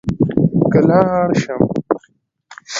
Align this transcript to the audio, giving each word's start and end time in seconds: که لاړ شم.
که 0.71 0.79
لاړ 0.87 1.29
شم. 1.41 1.61